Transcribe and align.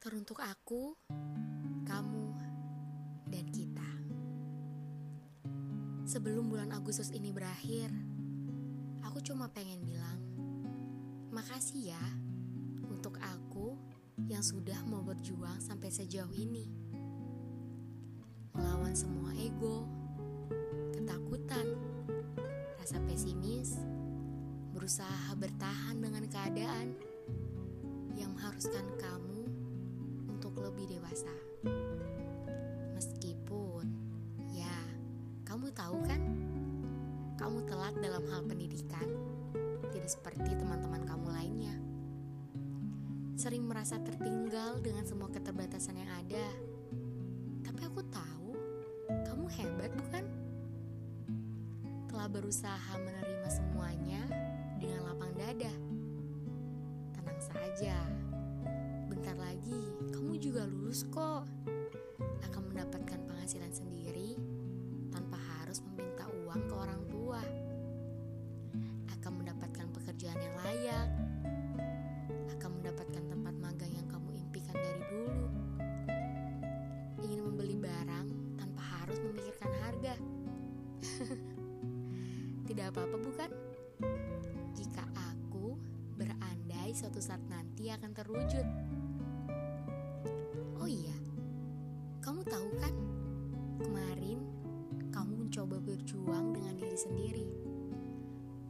Teruntuk 0.00 0.40
aku, 0.40 0.96
kamu, 1.84 2.32
dan 3.28 3.44
kita. 3.52 3.90
Sebelum 6.08 6.48
bulan 6.48 6.72
Agustus 6.72 7.12
ini 7.12 7.28
berakhir, 7.36 7.92
aku 9.04 9.20
cuma 9.20 9.52
pengen 9.52 9.84
bilang, 9.84 10.16
makasih 11.28 11.92
ya 11.92 12.04
untuk 12.88 13.20
aku 13.20 13.76
yang 14.24 14.40
sudah 14.40 14.80
mau 14.88 15.04
berjuang 15.04 15.60
sampai 15.60 15.92
sejauh 15.92 16.32
ini. 16.32 16.64
Melawan 18.56 18.96
semua 18.96 19.36
ego, 19.36 19.84
ketakutan, 20.96 21.76
rasa 22.80 22.96
pesimis, 23.04 23.76
berusaha 24.72 25.36
bertahan 25.36 26.00
dengan 26.00 26.24
keadaan 26.24 26.96
yang 28.16 28.32
mengharuskan 28.32 28.88
kamu 28.96 29.29
lebih 30.62 30.86
dewasa. 30.96 31.32
Kamu 35.50 35.66
tahu 35.74 35.98
kan? 36.06 36.22
Kamu 37.34 37.66
telat 37.66 37.98
dalam 37.98 38.22
hal 38.30 38.46
pendidikan, 38.46 39.02
tidak 39.90 40.06
seperti 40.06 40.54
teman-teman 40.54 41.02
kamu 41.02 41.26
lainnya. 41.26 41.74
Sering 43.34 43.66
merasa 43.66 43.98
tertinggal 43.98 44.78
dengan 44.78 45.02
semua 45.02 45.26
keterbatasan 45.26 45.98
yang 45.98 46.06
ada. 46.06 46.46
Tapi 47.66 47.80
aku 47.82 47.98
tahu, 48.14 48.54
kamu 49.26 49.44
hebat 49.58 49.90
bukan? 49.90 50.24
Telah 52.06 52.30
berusaha 52.30 52.92
menerima 53.02 53.48
semuanya 53.50 54.22
dengan 54.78 55.10
lapang 55.10 55.34
dada. 55.34 55.74
Tenang 57.10 57.40
saja, 57.42 57.98
bentar 59.10 59.34
lagi 59.34 59.89
juga 60.40 60.64
lulus 60.64 61.04
kok. 61.12 61.44
Akan 62.48 62.72
mendapatkan 62.72 63.20
penghasilan 63.28 63.70
sendiri 63.70 64.00
harus 65.70 65.86
meminta 65.86 66.26
uang 66.26 66.66
ke 66.66 66.74
orang 66.74 66.98
tua, 67.06 67.38
akan 69.14 69.32
mendapatkan 69.38 69.86
pekerjaan 69.94 70.34
yang 70.42 70.56
layak, 70.66 71.08
akan 72.58 72.70
mendapatkan 72.82 73.22
tempat 73.22 73.54
magang 73.54 73.92
yang 73.94 74.02
kamu 74.10 74.34
impikan 74.34 74.74
dari 74.74 74.98
dulu, 75.06 75.46
ingin 77.22 77.46
membeli 77.46 77.78
barang 77.78 78.26
tanpa 78.58 78.82
harus 78.82 79.22
memikirkan 79.22 79.70
harga. 79.78 80.14
Tidak 82.66 82.86
apa-apa, 82.90 83.16
bukan? 83.22 83.50
Jika 84.74 85.06
aku 85.14 85.78
berandai 86.18 86.90
suatu 86.98 87.22
saat 87.22 87.46
nanti 87.46 87.94
akan 87.94 88.10
terwujud. 88.10 88.66
Kamu 92.40 92.56
tahu 92.56 92.68
kan? 92.80 92.94
Kemarin 93.84 94.40
mencoba 95.50 95.76
berjuang 95.76 96.56
dengan 96.56 96.72
diri 96.80 96.96
sendiri. 96.96 97.44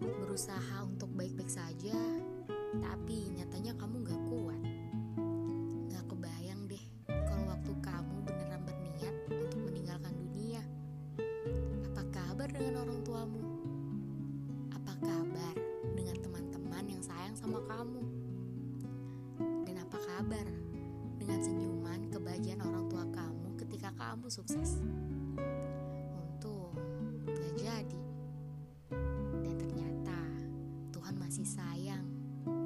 Berusaha 0.00 0.88
untuk 0.88 1.12
baik-baik 1.12 1.52
saja, 1.52 1.92
tapi 2.80 3.28
nyatanya 3.36 3.76
kamu 3.76 4.08
gak 4.08 4.22
kuat. 4.32 4.62
Gak 5.92 6.00
kebayang 6.08 6.64
deh 6.64 6.80
kalau 7.12 7.44
waktu 7.52 7.72
kamu 7.84 8.14
beneran 8.24 8.62
berniat 8.64 9.14
untuk 9.36 9.60
meninggalkan 9.60 10.16
dunia. 10.16 10.64
Apa 11.92 12.08
kabar 12.08 12.48
dengan 12.48 12.88
orang 12.88 13.04
tuamu? 13.04 13.42
Apa 14.72 14.96
kabar 14.96 15.54
dengan 15.92 16.16
teman-teman 16.24 16.84
yang 16.88 17.02
sayang 17.04 17.36
sama 17.36 17.60
kamu? 17.68 17.97
Kamu 24.18 24.34
sukses? 24.34 24.82
jadi. 27.68 28.00
Dan 29.44 29.54
ternyata 29.60 30.18
Tuhan 30.90 31.14
masih 31.22 31.46
sayang 31.46 32.02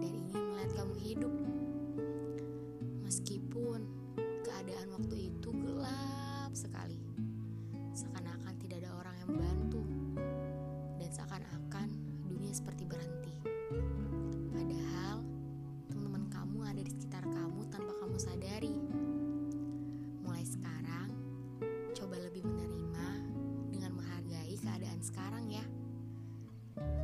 dan 0.00 0.12
ingin 0.14 0.40
melihat 0.52 0.72
kamu 0.80 0.94
hidup. 0.96 1.34
Meskipun 3.04 3.84
keadaan 4.48 4.88
waktu 4.96 5.28
itu 5.28 5.52
gelap 5.52 6.52
sekali. 6.56 6.96
Seakan-akan 7.92 8.54
tidak 8.56 8.80
ada 8.86 8.96
orang 8.96 9.16
yang 9.20 9.28
membantu. 9.36 9.82
Dan 10.96 11.10
seakan-akan 11.12 11.88
dunia 12.32 12.56
seperti 12.56 12.81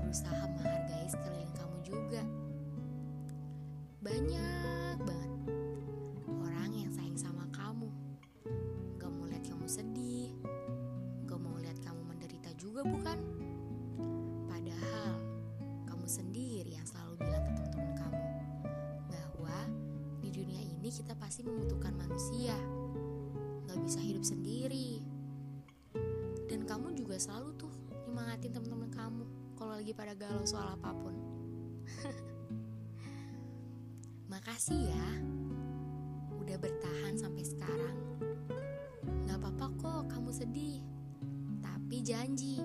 Berusaha 0.08 0.48
menghargai 0.56 1.04
sekeliling 1.04 1.52
kamu 1.52 1.76
juga. 1.84 2.24
Banyak 4.00 4.96
banget 5.04 5.32
orang 6.32 6.72
yang 6.72 6.88
sayang 6.88 7.20
sama 7.20 7.44
kamu. 7.52 7.92
Gak 8.96 9.12
mau 9.12 9.28
lihat 9.28 9.44
kamu 9.44 9.68
sedih. 9.68 10.32
Gak 11.28 11.36
mau 11.36 11.60
lihat 11.60 11.76
kamu 11.84 12.00
menderita 12.08 12.56
juga 12.56 12.88
bukan? 12.88 13.20
Padahal 14.48 15.20
kamu 15.84 16.06
sendiri 16.08 16.72
yang 16.72 16.88
selalu 16.88 17.28
bilang 17.28 17.44
ke 17.44 17.52
teman-teman 17.52 17.92
kamu 18.00 18.24
bahwa 19.12 19.56
di 20.24 20.32
dunia 20.32 20.64
ini 20.64 20.88
kita 20.88 21.12
pasti 21.20 21.44
membutuhkan 21.44 21.92
manusia. 21.92 22.56
Gak 23.68 23.76
bisa 23.84 24.00
hidup 24.00 24.24
sendiri 24.24 25.04
dan 26.48 26.64
kamu 26.64 26.96
juga 26.96 27.20
selalu 27.20 27.60
tuh 27.60 27.72
nyemangatin 28.08 28.56
teman-teman 28.56 28.88
kamu 28.88 29.24
kalau 29.58 29.74
lagi 29.74 29.90
pada 29.90 30.14
galau 30.14 30.46
soal 30.46 30.78
apa 30.78 30.94
pun. 30.94 31.18
Makasih 34.32 34.86
ya 34.86 35.08
udah 36.38 36.56
bertahan 36.62 37.18
sampai 37.18 37.42
sekarang. 37.42 37.98
Gak 39.26 39.42
apa-apa 39.42 39.66
kok 39.82 40.02
kamu 40.14 40.30
sedih. 40.30 40.78
Tapi 41.58 42.06
janji 42.06 42.62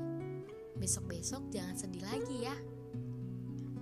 besok-besok 0.77 1.49
jangan 1.49 1.73
sedih 1.73 2.05
lagi 2.05 2.45
ya. 2.45 2.53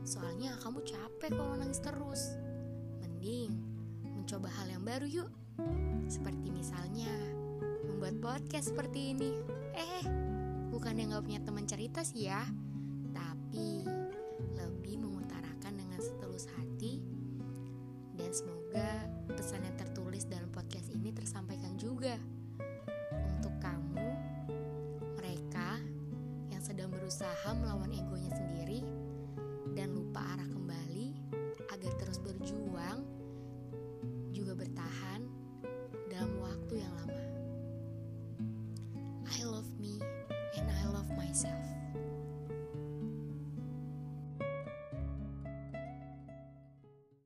Soalnya 0.07 0.55
kamu 0.63 0.79
capek 0.87 1.35
kalau 1.35 1.59
nangis 1.59 1.83
terus. 1.83 2.39
Mending 3.03 3.59
mencoba 4.07 4.47
hal 4.55 4.71
yang 4.71 4.87
baru 4.87 5.07
yuk. 5.11 5.29
Seperti 6.07 6.47
misalnya 6.47 7.11
membuat 7.91 8.23
podcast 8.23 8.71
seperti 8.71 9.11
ini. 9.11 9.35
Eh, 9.75 10.03
bukan 10.71 10.95
yang 10.95 11.11
gak 11.11 11.27
punya 11.27 11.43
teman 11.43 11.67
cerita 11.67 12.01
sih 12.01 12.31
ya, 12.31 12.41
tapi 13.51 13.83
lebih 14.55 15.03
mengutarakan 15.03 15.75
dengan 15.75 15.99
setulus 15.99 16.47
hati. 16.55 17.03
Dan 18.15 18.31
semoga 18.31 19.11
pesan 19.27 19.67
yang 19.67 19.75
tertulis 19.75 20.23
dalam 20.23 20.47
podcast 20.55 20.87
ini 20.87 21.11
tersampaikan 21.11 21.75
juga 21.75 22.15
untuk 23.27 23.51
kamu, 23.59 24.07
mereka 25.19 25.83
yang 26.47 26.63
sedang 26.63 26.95
berusaha 26.95 27.51
melawan 27.59 27.91